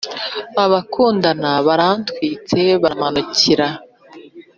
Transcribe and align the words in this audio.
abakundana 0.63 1.51
baratwitse 1.67 2.59
barimanukira 2.81 3.67